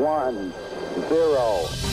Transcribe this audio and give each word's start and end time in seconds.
one, 0.00 0.50
zero. 1.10 1.89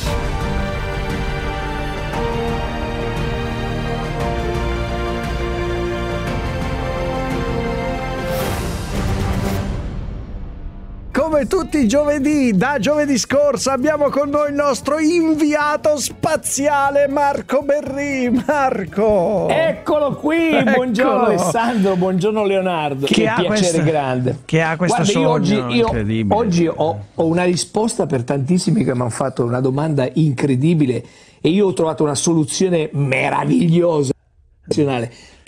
Come 11.29 11.45
tutti 11.45 11.79
i 11.79 11.89
giovedì, 11.89 12.55
da 12.55 12.77
giovedì 12.79 13.17
scorso 13.17 13.69
abbiamo 13.69 14.09
con 14.09 14.29
noi 14.29 14.47
il 14.47 14.55
nostro 14.55 14.97
inviato 14.97 15.97
spaziale 15.97 17.09
Marco 17.09 17.63
Berri. 17.63 18.29
Marco! 18.47 19.49
Eccolo 19.49 20.15
qui! 20.15 20.51
Eccolo. 20.53 20.71
Buongiorno 20.71 21.25
Alessandro, 21.25 21.97
buongiorno 21.97 22.45
Leonardo. 22.45 23.07
Che, 23.07 23.27
ha 23.27 23.35
piacere 23.41 23.59
questa- 23.59 23.81
grande. 23.81 24.37
che 24.45 24.61
ha 24.61 24.77
questo 24.77 25.03
Guarda, 25.03 25.29
oggi, 25.29 25.53
io 25.55 25.85
incredibile. 25.85 26.33
oggi 26.33 26.65
ho, 26.65 26.99
ho 27.13 27.25
una 27.25 27.43
risposta 27.43 28.05
per 28.05 28.23
tantissimi 28.23 28.85
che 28.85 28.93
mi 28.95 29.01
hanno 29.01 29.09
fatto 29.09 29.43
una 29.43 29.59
domanda 29.59 30.07
incredibile 30.13 31.03
e 31.41 31.49
io 31.49 31.67
ho 31.67 31.73
trovato 31.73 32.03
una 32.03 32.15
soluzione 32.15 32.89
meravigliosa. 32.93 34.13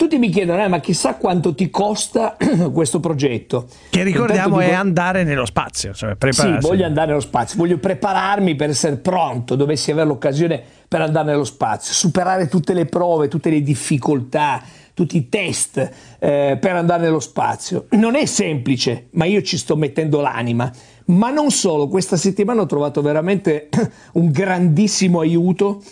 Tutti 0.00 0.16
mi 0.16 0.30
chiedono, 0.30 0.64
eh, 0.64 0.68
ma 0.68 0.80
chissà 0.80 1.16
quanto 1.16 1.54
ti 1.54 1.68
costa 1.68 2.34
questo 2.72 3.00
progetto. 3.00 3.66
Che 3.90 4.02
ricordiamo 4.02 4.54
Intanto 4.54 4.60
è 4.60 4.64
dico- 4.68 4.80
andare 4.80 5.24
nello 5.24 5.44
spazio, 5.44 5.92
cioè 5.92 6.16
Sì, 6.30 6.56
voglio 6.60 6.86
andare 6.86 7.08
nello 7.08 7.20
spazio, 7.20 7.58
voglio 7.58 7.76
prepararmi 7.76 8.54
per 8.54 8.70
essere 8.70 8.96
pronto, 8.96 9.56
dovessi 9.56 9.90
avere 9.90 10.06
l'occasione 10.06 10.58
per 10.88 11.02
andare 11.02 11.32
nello 11.32 11.44
spazio, 11.44 11.92
superare 11.92 12.48
tutte 12.48 12.72
le 12.72 12.86
prove, 12.86 13.28
tutte 13.28 13.50
le 13.50 13.60
difficoltà, 13.60 14.62
tutti 14.94 15.18
i 15.18 15.28
test 15.28 15.76
eh, 16.18 16.56
per 16.58 16.76
andare 16.76 17.02
nello 17.02 17.20
spazio. 17.20 17.84
Non 17.90 18.16
è 18.16 18.24
semplice, 18.24 19.08
ma 19.10 19.26
io 19.26 19.42
ci 19.42 19.58
sto 19.58 19.76
mettendo 19.76 20.22
l'anima. 20.22 20.72
Ma 21.08 21.28
non 21.28 21.50
solo, 21.50 21.88
questa 21.88 22.16
settimana 22.16 22.62
ho 22.62 22.66
trovato 22.66 23.02
veramente 23.02 23.68
un 24.14 24.30
grandissimo 24.30 25.20
aiuto 25.20 25.82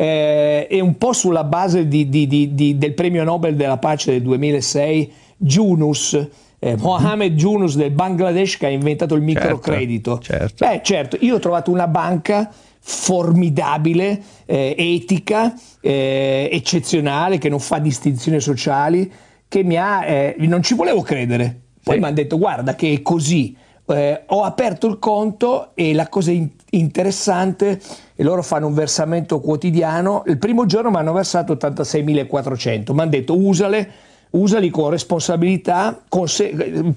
eh, 0.00 0.66
e 0.70 0.80
un 0.80 0.96
po' 0.96 1.12
sulla 1.12 1.42
base 1.42 1.88
di- 1.88 2.08
di- 2.08 2.28
di- 2.54 2.78
del 2.78 2.94
premio 2.94 3.24
Nobel 3.24 3.56
della 3.56 3.78
pace 3.78 4.12
del 4.12 4.22
2006, 4.22 5.12
Yunus, 5.38 6.26
eh, 6.60 6.76
Mohamed 6.76 7.38
Yunus 7.40 7.74
del 7.74 7.90
Bangladesh 7.90 8.58
che 8.58 8.66
ha 8.66 8.70
inventato 8.70 9.14
il 9.16 9.22
microcredito. 9.22 10.18
certo. 10.20 10.64
Beh, 10.64 10.80
certo, 10.84 11.16
io 11.20 11.34
ho 11.34 11.38
trovato 11.40 11.72
una 11.72 11.88
banca 11.88 12.48
formidabile, 12.80 14.22
eh, 14.46 14.74
etica, 14.78 15.52
eh, 15.80 16.48
eccezionale, 16.52 17.38
che 17.38 17.48
non 17.48 17.58
fa 17.58 17.78
distinzioni 17.80 18.38
sociali, 18.40 19.10
che 19.48 19.64
mi 19.64 19.76
ha... 19.76 20.04
eh, 20.06 20.36
non 20.38 20.62
ci 20.62 20.74
volevo 20.74 21.02
credere. 21.02 21.60
Poi 21.82 21.94
Sì. 21.94 22.00
mi 22.00 22.06
hanno 22.06 22.14
detto, 22.14 22.38
guarda 22.38 22.74
che 22.76 22.92
è 22.92 23.02
così. 23.02 23.56
Eh, 23.90 24.22
ho 24.26 24.42
aperto 24.42 24.86
il 24.86 24.98
conto 24.98 25.70
e 25.74 25.94
la 25.94 26.08
cosa 26.08 26.30
in- 26.30 26.48
interessante, 26.70 27.80
e 28.14 28.22
loro 28.22 28.42
fanno 28.42 28.66
un 28.66 28.74
versamento 28.74 29.40
quotidiano, 29.40 30.22
il 30.26 30.38
primo 30.38 30.66
giorno 30.66 30.90
mi 30.90 30.96
hanno 30.96 31.12
versato 31.12 31.54
86.400, 31.54 32.92
mi 32.92 33.00
hanno 33.00 33.10
detto 33.10 33.36
usale, 33.36 33.90
usali 34.30 34.68
con 34.68 34.90
responsabilità, 34.90 36.02
con 36.08 36.28
se- 36.28 36.52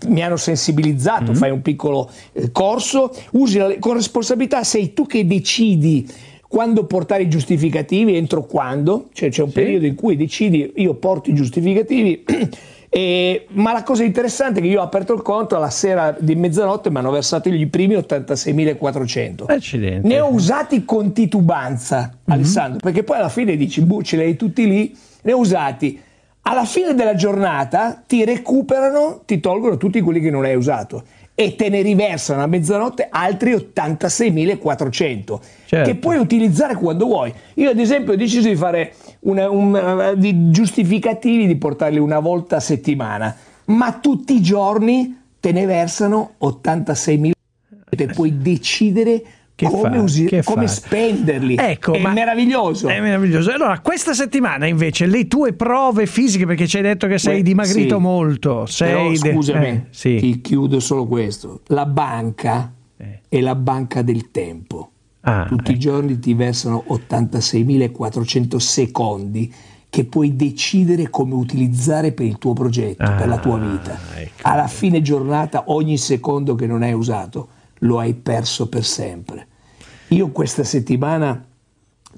mi 0.07 0.21
hanno 0.21 0.35
sensibilizzato, 0.35 1.33
fai 1.33 1.51
un 1.51 1.61
piccolo 1.61 2.09
eh, 2.33 2.51
corso, 2.51 3.13
usali 3.31 3.79
con 3.79 3.93
responsabilità, 3.93 4.63
sei 4.63 4.93
tu 4.93 5.05
che 5.05 5.25
decidi 5.25 6.05
quando 6.45 6.85
portare 6.85 7.23
i 7.23 7.29
giustificativi, 7.29 8.17
entro 8.17 8.43
quando, 8.43 9.07
cioè 9.13 9.29
c'è 9.29 9.41
un 9.41 9.53
periodo 9.53 9.85
in 9.85 9.95
cui 9.95 10.17
decidi 10.17 10.73
io 10.75 10.95
porto 10.95 11.29
i 11.29 11.33
giustificativi, 11.33 12.25
e- 12.93 13.45
ma 13.51 13.71
la 13.71 13.83
cosa 13.83 14.03
interessante 14.03 14.59
è 14.59 14.61
che 14.61 14.67
io 14.67 14.81
ho 14.81 14.83
aperto 14.83 15.13
il 15.13 15.21
conto 15.21 15.55
alla 15.55 15.69
sera 15.69 16.13
di 16.19 16.35
mezzanotte 16.35 16.89
mi 16.89 16.97
hanno 16.97 17.11
versato 17.11 17.47
i 17.47 17.65
primi 17.67 17.95
86.400. 17.95 19.45
Accidenti. 19.47 20.05
Ne 20.05 20.19
ho 20.19 20.27
usati 20.27 20.83
con 20.83 21.13
titubanza, 21.13 22.11
Alessandro, 22.25 22.79
perché 22.79 23.03
poi 23.03 23.19
alla 23.19 23.29
fine 23.29 23.55
dici, 23.55 23.79
buh, 23.81 24.01
ce 24.01 24.17
li 24.17 24.23
hai 24.23 24.35
tutti 24.35 24.67
lì, 24.67 24.93
ne 25.21 25.31
ho 25.31 25.37
usati. 25.37 26.01
Alla 26.41 26.65
fine 26.65 26.93
della 26.93 27.15
giornata 27.15 28.03
ti 28.05 28.25
recuperano, 28.25 29.21
ti 29.25 29.39
tolgono 29.39 29.77
tutti 29.77 30.01
quelli 30.01 30.19
che 30.19 30.29
non 30.29 30.43
hai 30.43 30.55
usato 30.55 31.03
e 31.43 31.55
te 31.55 31.69
ne 31.69 31.81
riversano 31.81 32.41
a 32.43 32.47
mezzanotte 32.47 33.07
altri 33.09 33.53
86.400 33.53 35.39
Certo. 35.65 35.89
che 35.89 35.95
puoi 35.95 36.17
utilizzare 36.17 36.75
quando 36.75 37.05
vuoi. 37.05 37.33
Io 37.55 37.69
ad 37.69 37.79
esempio 37.79 38.13
ho 38.13 38.15
deciso 38.15 38.47
di 38.47 38.55
fare 38.55 38.93
una- 39.21 39.49
un- 39.49 40.13
di 40.17 40.51
giustificativi 40.51 41.47
di 41.47 41.55
portarli 41.55 41.97
una 41.99 42.19
volta 42.19 42.57
a 42.57 42.59
settimana, 42.59 43.35
ma 43.65 43.93
tutti 44.01 44.35
i 44.35 44.41
giorni 44.41 45.17
te 45.39 45.51
ne 45.51 45.65
versano 45.65 46.31
86.000 46.39 47.31
e 47.89 48.05
puoi 48.07 48.37
decidere 48.37 49.21
Che 49.53 49.67
come, 49.67 49.97
usi- 49.99 50.25
che 50.25 50.41
come 50.43 50.67
spenderli. 50.67 51.55
Ecco, 51.57 51.93
è 51.93 52.01
meraviglioso. 52.01 52.87
È 52.87 52.99
meraviglioso. 52.99 53.51
Allora, 53.51 53.79
questa 53.79 54.13
settimana 54.13 54.65
invece 54.65 55.05
le 55.05 55.27
tue 55.27 55.53
prove 55.53 56.07
fisiche, 56.07 56.45
perché 56.47 56.65
ci 56.67 56.77
hai 56.77 56.83
detto 56.83 57.05
che 57.07 57.19
sei 57.19 57.37
Beh, 57.37 57.43
dimagrito 57.43 57.95
sì. 57.97 58.01
molto. 58.01 58.65
Sei 58.65 59.19
Però, 59.19 59.33
scusami, 59.35 59.67
eh, 59.67 59.83
sì. 59.91 60.15
ti 60.17 60.41
chiudo 60.41 60.79
solo 60.79 61.05
questo. 61.05 61.61
La 61.67 61.85
banca 61.85 62.73
Eh. 62.97 63.19
è 63.29 63.39
la 63.39 63.53
banca 63.55 64.01
del 64.01 64.31
tempo. 64.31 64.89
Ah, 65.23 65.45
Tutti 65.47 65.71
i 65.73 65.77
giorni 65.77 66.17
ti 66.17 66.33
versano 66.33 66.83
86.400 66.87 68.57
secondi 68.57 69.53
che 69.89 70.05
puoi 70.05 70.35
decidere 70.35 71.09
come 71.09 71.33
utilizzare 71.35 72.13
per 72.13 72.25
il 72.25 72.37
tuo 72.37 72.53
progetto, 72.53 73.03
per 73.03 73.27
la 73.27 73.37
tua 73.37 73.55
Ah, 73.57 73.59
vita. 73.69 73.99
ecco. 74.15 74.31
Alla 74.43 74.67
fine 74.67 75.01
giornata, 75.01 75.65
ogni 75.67 75.97
secondo 75.97 76.55
che 76.55 76.65
non 76.65 76.81
hai 76.81 76.93
usato, 76.93 77.49
lo 77.81 77.99
hai 77.99 78.13
perso 78.13 78.67
per 78.67 78.83
sempre. 78.83 79.47
Io 80.09 80.29
questa 80.31 80.63
settimana 80.63 81.45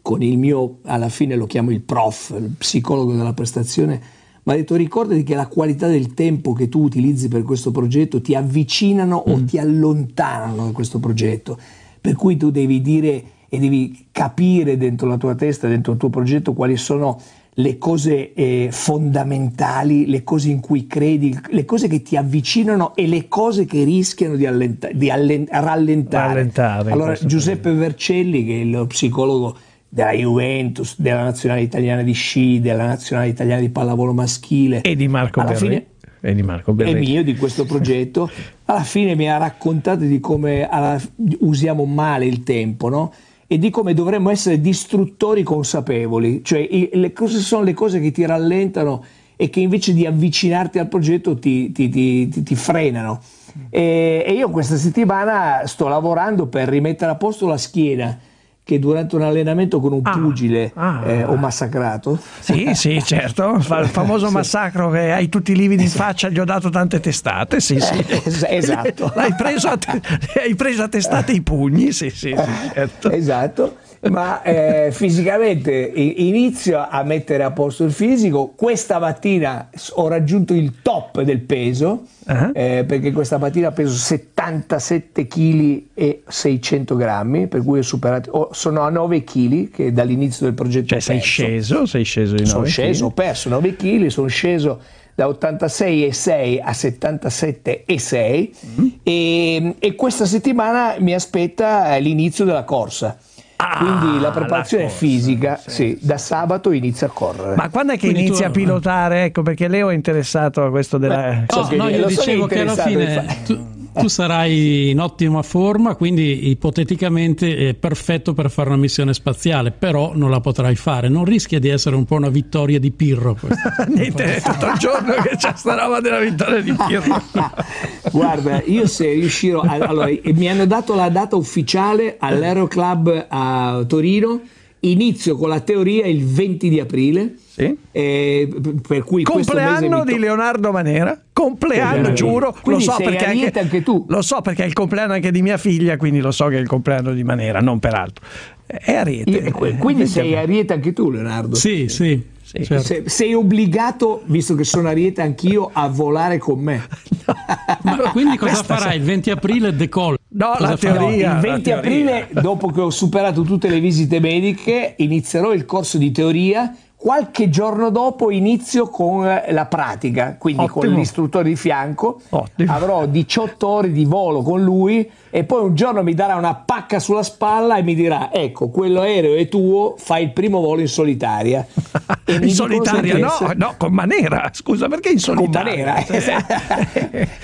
con 0.02 0.22
il 0.22 0.38
mio, 0.38 0.80
alla 0.84 1.10
fine 1.10 1.36
lo 1.36 1.46
chiamo 1.46 1.72
il 1.72 1.82
prof, 1.82 2.36
il 2.38 2.54
psicologo 2.58 3.14
della 3.14 3.34
prestazione, 3.34 4.02
mi 4.44 4.54
ha 4.54 4.56
detto 4.58 4.76
ricordati 4.76 5.24
che 5.24 5.36
la 5.36 5.48
qualità 5.48 5.88
del 5.88 6.14
tempo 6.14 6.52
che 6.52 6.68
tu 6.68 6.84
utilizzi 6.84 7.30
per 7.30 7.44
questo 7.44 7.72
progetto 7.72 8.20
ti 8.20 8.36
avvicinano 8.36 9.16
o 9.16 9.44
ti 9.46 9.58
allontanano 9.58 10.66
da 10.66 10.72
questo 10.72 11.00
progetto. 11.00 11.58
Per 12.02 12.16
cui 12.16 12.36
tu 12.36 12.52
devi 12.52 12.82
dire 12.82 13.24
e 13.48 13.60
devi 13.60 14.08
capire 14.12 14.76
dentro 14.76 15.08
la 15.08 15.18
tua 15.18 15.36
testa, 15.36 15.70
dentro 15.70 15.94
il 15.94 15.98
tuo 16.00 16.10
progetto, 16.10 16.54
quali 16.54 16.76
sono 16.76 17.18
le 17.56 17.78
cose 17.78 18.34
eh, 18.34 18.70
fondamentali, 18.72 20.08
le 20.08 20.24
cose 20.24 20.50
in 20.50 20.60
cui 20.60 20.88
credi, 20.88 21.38
le 21.50 21.66
cose 21.66 21.88
che 21.88 22.02
ti 22.02 22.18
avvicinano 22.18 22.96
e 22.96 23.08
le 23.08 23.28
cose 23.28 23.66
che 23.66 23.84
rischiano 23.84 24.36
di, 24.36 24.46
allenta- 24.46 24.90
di 24.92 25.10
allen- 25.10 25.48
rallentare. 25.50 26.34
Rallentare, 26.34 26.92
Allora, 26.92 27.14
Giuseppe 27.14 27.72
Vercelli, 27.74 28.46
che 28.46 28.62
è 28.62 28.64
lo 28.66 28.86
psicologo 28.88 29.56
della 29.88 30.12
Juventus, 30.14 30.96
della 31.00 31.24
nazionale 31.24 31.62
italiana 31.62 32.02
di 32.02 32.14
sci, 32.14 32.60
della 32.60 32.86
nazionale 32.88 33.30
italiana 33.30 33.62
di 33.62 33.70
pallavolo 33.70 34.14
maschile, 34.14 34.82
E 34.82 34.96
di 34.96 35.08
Marco 35.08 35.40
alla 35.42 35.52
Berri. 35.52 35.68
fine 35.68 35.86
E 36.22 36.34
di 36.34 36.42
Marco 36.42 36.72
è 36.72 36.74
Berri. 36.74 37.00
mio 37.00 37.24
di 37.24 37.36
questo 37.36 37.66
progetto, 37.66 38.30
alla 38.66 38.84
fine 38.84 39.14
mi 39.16 39.30
ha 39.30 39.38
raccontato 39.38 40.04
di 40.06 40.20
come 40.20 40.68
alla- 40.68 41.00
usiamo 41.42 41.86
male 41.86 42.26
il 42.26 42.42
tempo, 42.44 42.90
no? 42.90 43.14
E 43.54 43.60
di 43.60 43.70
come 43.70 43.94
dovremmo 43.94 44.32
essere 44.32 44.60
distruttori 44.60 45.44
consapevoli, 45.44 46.44
cioè 46.44 46.68
le 46.92 47.14
cose 47.14 47.38
sono 47.38 47.62
le 47.62 47.76
cose 47.76 48.00
che 48.00 48.10
ti 48.10 48.26
rallentano 48.26 49.04
e 49.36 49.52
che 49.52 49.60
invece 49.60 49.94
di 49.94 50.08
avvicinarti 50.08 50.80
al 50.80 50.88
progetto 50.88 51.38
ti, 51.38 51.72
ti- 51.72 51.88
ti- 51.88 52.28
ti- 52.30 52.42
ti 52.42 52.56
frenano. 52.56 53.22
E, 53.70 54.24
e 54.26 54.34
io 54.34 54.50
questa 54.50 54.76
settimana 54.76 55.68
sto 55.68 55.88
lavorando 55.88 56.48
per 56.48 56.68
rimettere 56.68 57.12
a 57.12 57.16
posto 57.16 57.46
la 57.46 57.58
schiena 57.58 58.18
che 58.66 58.80
durante 58.80 59.16
un 59.16 59.24
allenamento 59.24 59.80
con 59.82 59.92
un 59.92 60.00
Ah, 60.04 60.12
pugile 60.12 60.72
ah. 60.76 61.02
eh, 61.06 61.24
ho 61.26 61.36
massacrato. 61.36 62.18
Sì, 62.40 62.72
sì, 62.74 63.02
certo. 63.04 63.56
Il 63.56 63.88
famoso 63.88 64.32
massacro 64.32 64.90
che 64.90 65.12
hai 65.12 65.28
tutti 65.28 65.52
i 65.52 65.56
lividi 65.56 65.84
in 65.84 65.90
faccia, 65.90 66.30
gli 66.30 66.40
ho 66.40 66.46
dato 66.46 66.70
tante 66.70 67.00
testate. 67.02 67.60
Sì, 67.60 67.80
sì. 67.80 68.06
Es- 68.08 68.46
esatto. 68.48 69.12
L'hai 69.16 69.34
preso 69.36 69.68
a, 69.68 69.78
te- 69.78 70.02
hai 70.42 70.56
preso 70.56 70.84
a 70.84 70.88
testate 70.88 71.34
i 71.34 71.42
pugni, 71.42 71.92
sì, 71.92 72.10
sì, 72.10 72.34
sì, 72.38 72.70
certo. 72.74 73.12
Esatto, 73.12 73.76
ma 74.10 74.42
eh, 74.42 74.90
fisicamente 74.92 75.72
inizio 75.72 76.86
a 76.90 77.04
mettere 77.04 77.44
a 77.44 77.52
posto 77.52 77.84
il 77.86 77.92
fisico. 77.92 78.54
Questa 78.56 79.00
mattina 79.00 79.70
ho 79.94 80.08
raggiunto 80.08 80.54
il 80.54 80.74
top 80.82 81.22
del 81.22 81.40
peso, 81.40 82.04
Ah. 82.26 82.52
eh, 82.54 82.86
perché 82.88 83.12
questa 83.12 83.38
mattina 83.38 83.72
peso 83.72 83.94
77 83.96 85.28
kg 85.28 85.84
e 85.94 86.24
600 86.28 86.96
grammi, 86.96 87.48
per 87.48 87.64
cui 87.64 87.80
ho 87.80 87.84
superato, 87.84 88.32
ho- 88.32 88.50
sono 88.54 88.82
a 88.82 88.90
9 88.90 89.24
kg 89.24 89.70
che 89.70 89.92
dall'inizio 89.92 90.46
del 90.46 90.56
progetto 90.56 90.88
Cioè 90.88 90.98
ho 91.00 91.02
sei 91.02 91.20
sceso, 91.20 91.86
sei 91.86 92.04
sceso 92.06 92.36
di 92.36 92.46
Sono 92.46 92.60
9 92.60 92.70
sceso, 92.70 93.06
ho 93.06 93.12
chili. 93.14 93.26
perso 93.28 93.50
9 93.50 93.76
kg, 93.76 94.08
sono 94.08 94.28
sceso 94.28 94.80
da 95.16 95.28
86,6 95.28 96.60
a 96.64 96.72
77,6 96.74 98.52
Mm. 98.80 98.88
e, 99.04 99.76
e 99.80 99.96
questa 99.96 100.26
settimana 100.26 100.96
mi 101.00 101.14
aspetta 101.14 101.96
l'inizio 101.98 102.46
della 102.46 102.64
corsa. 102.64 103.18
Ah, 103.66 103.78
Quindi 103.78 104.20
la 104.20 104.32
preparazione 104.32 104.84
la 104.84 104.90
corsa, 104.90 105.06
fisica, 105.06 105.56
sì. 105.58 105.70
sì, 105.72 105.98
da 106.02 106.18
sabato 106.18 106.72
inizia 106.72 107.08
a 107.08 107.10
correre. 107.12 107.56
Ma 107.56 107.70
quando 107.70 107.94
è 107.94 107.96
che 107.96 108.08
Quindi 108.10 108.26
inizia 108.28 108.46
tu- 108.48 108.52
a 108.52 108.54
pilotare? 108.54 109.24
Ecco, 109.24 109.42
perché 109.42 109.68
Leo 109.70 109.90
è 109.90 109.94
interessato 109.94 110.64
a 110.66 110.70
questo 110.70 110.98
della... 110.98 111.46
So 111.48 111.62
No, 111.62 111.68
che 111.68 111.76
no, 111.78 111.88
io 111.90 112.06
dicevo 112.06 112.46
che 112.46 112.60
alla 112.60 112.76
fine 112.76 113.26
tu, 113.46 113.66
tu 113.94 114.08
sarai 114.08 114.90
in 114.90 115.00
ottima 115.00 115.42
forma, 115.42 115.96
quindi 115.96 116.50
ipoteticamente 116.50 117.70
è 117.70 117.74
perfetto 117.74 118.34
per 118.34 118.50
fare 118.50 118.70
una 118.70 118.78
missione 118.78 119.14
spaziale, 119.14 119.72
però 119.72 120.12
non 120.16 120.30
la 120.30 120.40
potrai 120.40 120.76
fare. 120.76 121.10
Non 121.10 121.26
rischia 121.26 121.60
di 121.60 121.70
essere 121.70 121.96
un 121.96 122.06
po' 122.06 122.16
una 122.16 122.30
vittoria 122.30 122.80
di 122.80 122.92
Pirro. 122.92 123.38
Niente, 123.88 124.42
tutto 124.44 124.68
il 124.68 124.78
giorno 124.78 125.14
che 125.22 125.36
c'è 125.38 125.54
sta 125.56 125.76
roba 125.76 126.00
della 126.00 126.20
vittoria 126.20 126.62
di 126.62 126.74
Pirro. 126.74 127.22
Guarda, 128.12 128.62
io 128.64 128.88
se 128.88 129.12
riuscirò... 129.14 129.62
Allora, 129.62 130.10
mi 130.24 130.50
hanno 130.50 130.66
dato 130.66 130.96
la 130.96 131.10
data 131.10 131.36
ufficiale 131.36 132.18
all'Aero 132.20 132.68
Club 132.68 133.26
a 133.30 133.84
Torino, 133.88 134.42
inizio 134.86 135.36
con 135.38 135.50
la 135.50 135.60
teoria 135.60 136.06
il 136.06 136.26
20 136.26 136.70
di 136.70 136.80
aprile. 136.80 137.36
Sì. 137.54 137.76
Eh, 137.92 138.50
per 138.88 139.04
cui 139.04 139.22
compleanno 139.24 140.04
di 140.04 140.18
Leonardo 140.18 140.72
Manera 140.72 141.20
compleanno 141.32 142.08
Sì. 142.08 142.14
giuro 142.16 142.56
lo 142.64 142.80
so 142.80 142.94
sei 142.94 143.06
perché 143.06 143.52
anche 143.60 143.84
tu. 143.84 144.06
lo 144.10 144.24
so 144.24 144.42
perché 144.42 144.64
è 144.64 144.66
il 144.66 144.74
compleanno 144.74 145.14
anche 145.14 145.30
di 145.30 145.44
mia 145.44 145.58
figlia 145.58 145.96
quindi 145.98 146.20
lo 146.20 146.32
so 146.32 146.48
che 146.48 146.58
è 146.58 146.60
il 146.60 146.66
compleanno 146.68 147.14
di 147.14 147.24
Manera 147.24 147.60
non 147.60 147.78
peraltro 147.78 148.26
è 148.66 148.94
Ariete 148.96 149.30
Io- 149.30 149.52
qu- 149.52 149.78
quindi 149.78 150.08
sei 150.08 150.36
Ariete 150.36 150.74
anche 150.74 150.94
tu, 150.94 151.12
Leonardo? 151.12 151.54
Sì, 151.54 151.88
sì. 151.90 152.20
certo. 152.44 152.80
Se- 152.80 153.04
sei 153.06 153.36
obbligato, 153.36 154.24
visto 154.26 154.56
che 154.56 154.64
sono 154.64 154.88
Ariete 154.88 155.22
anch'io, 155.22 155.70
a 155.72 155.88
volare 155.90 156.40
con 156.40 156.60
me. 156.60 156.82
Ma 157.84 157.98
quindi 158.12 158.36
cosa 158.38 158.54
Questa 158.54 158.76
farai? 158.78 158.94
sì. 158.94 158.98
Il 158.98 159.04
20 159.04 159.30
aprile 159.30 159.76
decollo? 159.76 160.18
No, 160.36 160.54
Cosa 160.58 160.70
la 160.70 160.78
teoria. 160.78 161.34
il 161.36 161.40
20 161.42 161.48
la 161.48 161.60
teoria. 161.60 161.78
aprile, 161.78 162.28
dopo 162.42 162.68
che 162.72 162.82
ho 162.82 162.90
superato 162.90 163.44
tutte 163.44 163.70
le 163.70 163.80
visite 163.80 164.20
mediche, 164.20 164.96
inizierò 164.98 165.54
il 165.54 165.66
corso 165.66 165.98
di 165.98 166.12
teoria. 166.12 166.76
Qualche 167.04 167.50
giorno 167.50 167.90
dopo 167.90 168.32
inizio 168.32 168.88
con 168.88 169.26
la 169.50 169.66
pratica, 169.66 170.38
quindi 170.40 170.68
con 170.70 170.84
Ottimo. 170.84 170.96
l'istruttore 171.00 171.50
di 171.50 171.58
fianco. 171.58 172.22
Ottimo. 172.30 172.72
Avrò 172.72 173.06
18 173.08 173.68
ore 173.68 173.92
di 173.92 174.06
volo 174.06 174.42
con 174.42 174.64
lui 174.64 175.12
e 175.30 175.44
poi 175.44 175.66
un 175.66 175.76
giorno 175.76 176.02
mi 176.02 176.14
darà 176.14 176.36
una 176.38 176.56
pacca 176.56 177.00
sulla 177.00 177.22
spalla 177.22 177.76
e 177.76 177.84
mi 177.84 177.94
dirà: 177.94 178.32
Ecco, 178.32 178.70
quello 178.70 179.02
aereo 179.02 179.36
è 179.36 179.50
tuo, 179.50 179.96
fai 179.98 180.24
il 180.24 180.32
primo 180.32 180.62
volo 180.62 180.80
in 180.80 180.88
solitaria. 180.88 181.68
E 182.26 182.36
in 182.36 182.52
solitaria 182.52 183.18
no, 183.18 183.52
no 183.54 183.74
con 183.78 183.92
Manera 183.92 184.50
scusa 184.54 184.88
perché 184.88 185.10
in 185.10 185.16
con 185.16 185.36
solitaria 185.36 185.86
Manera. 185.86 186.08
esatto. 186.08 186.54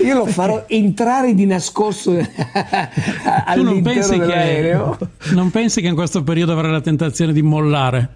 Io 0.02 0.14
lo 0.16 0.24
farò 0.24 0.64
entrare 0.68 1.34
di 1.34 1.44
nascosto 1.44 2.12
Tu 2.12 2.16
non 2.16 3.42
all'interno 3.44 3.82
pensi, 3.82 4.18
dell'aereo. 4.18 4.96
che, 4.98 5.34
non 5.34 5.50
pensi 5.50 5.82
che 5.82 5.88
in 5.88 5.94
questo 5.94 6.22
periodo 6.22 6.52
avrai 6.52 6.70
la 6.72 6.80
tentazione 6.80 7.34
di 7.34 7.42
mollare? 7.42 8.08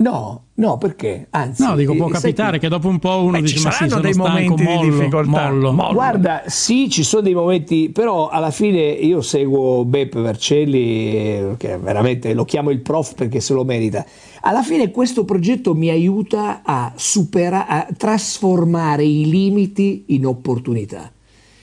No, 0.00 0.44
no, 0.54 0.78
perché? 0.78 1.26
Anzi, 1.28 1.62
No, 1.62 1.76
dico, 1.76 1.94
può 1.94 2.06
eh, 2.08 2.12
sai 2.12 2.20
capitare 2.22 2.58
che 2.58 2.68
dopo 2.68 2.88
un 2.88 2.98
po' 2.98 3.22
uno 3.22 3.38
Beh, 3.38 3.46
ci 3.46 3.54
dice: 3.54 3.66
Ma 3.66 3.70
sì, 3.70 3.76
saranno 3.76 3.90
sono 3.90 4.02
dei 4.02 4.12
stanco, 4.14 4.28
momenti 4.30 4.54
di 4.54 4.62
mollo, 4.62 4.90
difficoltà. 4.96 5.50
mollo. 5.50 5.72
Mollo. 5.72 5.92
Guarda, 5.92 6.42
sì, 6.46 6.88
ci 6.88 7.02
sono 7.02 7.20
dei 7.22 7.34
momenti, 7.34 7.90
però 7.90 8.28
alla 8.28 8.50
fine 8.50 8.80
io 8.80 9.20
seguo 9.20 9.84
Beppe 9.84 10.20
Vercelli, 10.22 11.54
che 11.58 11.76
veramente 11.76 12.32
lo 12.32 12.46
chiamo 12.46 12.70
il 12.70 12.80
prof 12.80 13.14
perché 13.14 13.40
se 13.40 13.52
lo 13.52 13.62
merita. 13.64 14.06
Alla 14.40 14.62
fine 14.62 14.90
questo 14.90 15.26
progetto 15.26 15.74
mi 15.74 15.90
aiuta 15.90 16.62
a 16.64 16.92
superare, 16.96 17.66
a 17.68 17.86
trasformare 17.94 19.04
i 19.04 19.28
limiti 19.28 20.04
in 20.08 20.24
opportunità. 20.24 21.12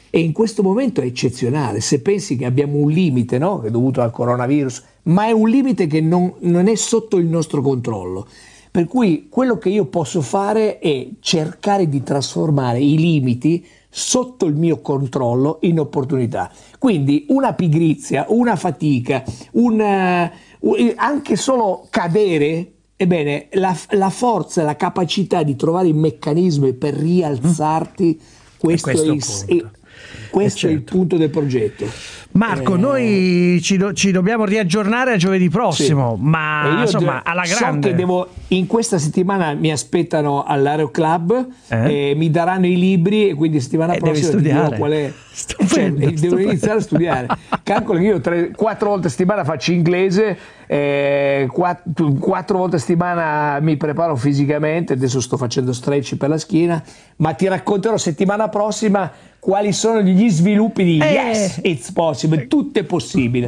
E 0.09 0.19
in 0.19 0.31
questo 0.31 0.61
momento 0.61 1.01
è 1.01 1.05
eccezionale. 1.05 1.81
Se 1.81 2.01
pensi 2.01 2.37
che 2.37 2.45
abbiamo 2.45 2.77
un 2.77 2.89
limite, 2.91 3.37
no? 3.39 3.59
Che 3.59 3.67
è 3.67 3.71
dovuto 3.71 4.01
al 4.01 4.11
coronavirus, 4.11 4.83
ma 5.07 5.25
è 5.25 5.31
un 5.31 5.49
limite 5.49 5.87
che 5.87 6.01
non, 6.01 6.33
non 6.39 6.67
è 6.67 6.75
sotto 6.75 7.17
il 7.17 7.25
nostro 7.25 7.61
controllo. 7.61 8.27
Per 8.69 8.85
cui 8.85 9.27
quello 9.29 9.57
che 9.57 9.69
io 9.69 9.85
posso 9.85 10.21
fare 10.21 10.79
è 10.79 11.07
cercare 11.19 11.89
di 11.89 12.03
trasformare 12.03 12.79
i 12.79 12.97
limiti 12.97 13.65
sotto 13.89 14.45
il 14.45 14.55
mio 14.55 14.81
controllo 14.81 15.57
in 15.61 15.79
opportunità. 15.79 16.51
Quindi 16.77 17.25
una 17.29 17.53
pigrizia, 17.53 18.25
una 18.29 18.55
fatica, 18.55 19.23
un, 19.53 19.81
eh, 19.81 20.31
anche 20.95 21.35
solo 21.35 21.87
cadere, 21.89 22.73
ebbene, 22.95 23.47
la, 23.53 23.75
la 23.91 24.09
forza, 24.09 24.61
la 24.61 24.75
capacità 24.75 25.41
di 25.41 25.55
trovare 25.55 25.87
i 25.87 25.93
meccanismi 25.93 26.73
per 26.73 26.93
rialzarti, 26.93 28.21
questo, 28.57 28.91
questo 28.91 29.45
è, 29.47 29.53
il, 29.53 29.71
questo 30.37 30.67
Eh, 30.67 30.69
è 30.69 30.73
il 30.73 30.77
certo. 30.79 30.95
punto 30.95 31.17
del 31.17 31.29
progetto. 31.29 31.85
Marco 32.31 32.75
Eh, 32.75 32.77
noi 32.77 33.59
ci, 33.63 33.77
do- 33.77 33.93
ci 33.93 34.11
dobbiamo 34.11 34.45
riaggiornare 34.45 35.13
a 35.13 35.15
giovedì 35.17 35.49
prossimo 35.49 36.15
Sì. 36.21 36.27
ma 36.27 36.81
insomma 36.81 37.23
alla 37.23 37.43
so 37.45 37.57
grande 37.57 37.89
che 37.89 37.95
devo, 37.95 38.27
in 38.49 38.67
questa 38.67 38.99
settimana 38.99 39.53
mi 39.53 39.71
aspettano 39.71 40.43
all'Aero 40.43 40.91
Club, 40.91 41.47
Eh? 41.69 42.09
e 42.11 42.15
mi 42.15 42.29
daranno 42.29 42.67
i 42.67 42.77
libri 42.77 43.29
e 43.29 43.33
quindi 43.33 43.59
settimana 43.59 43.93
Eh, 43.93 43.99
prossima 43.99 44.29
ti 44.29 44.41
dirò 44.41 44.69
qual 44.71 44.91
è. 44.91 45.11
Stupendo, 45.37 45.99
Cioè, 46.01 46.13
devo 46.13 46.17
stupendo. 46.17 46.49
iniziare 46.49 46.77
a 46.77 46.81
studiare. 46.81 47.27
Calcolo 47.63 47.99
che 47.99 48.05
io 48.05 48.19
tre, 48.21 48.51
quattro 48.55 48.89
volte 48.89 49.07
a 49.07 49.09
settimana 49.09 49.43
faccio 49.43 49.71
inglese, 49.71 50.37
eh, 50.65 51.47
quattro, 51.51 52.11
quattro 52.13 52.57
volte 52.57 52.75
a 52.77 52.79
settimana 52.79 53.59
mi 53.61 53.77
preparo 53.77 54.15
fisicamente, 54.15 54.93
adesso 54.93 55.21
sto 55.21 55.37
facendo 55.37 55.73
stretch 55.73 56.15
per 56.17 56.29
la 56.29 56.37
schiena, 56.37 56.81
ma 57.17 57.33
ti 57.33 57.47
racconterò 57.47 57.97
settimana 57.97 58.49
prossima 58.49 59.11
quali 59.39 59.71
sono 59.73 60.01
gli 60.01 60.09
sviluppi 60.29 60.83
di 60.83 60.99
Eh. 60.99 61.11
Yes, 61.11 61.59
it's 61.63 61.91
possible, 61.91 62.47
tutto 62.47 62.79
è 62.79 62.83
possibile. 62.83 63.45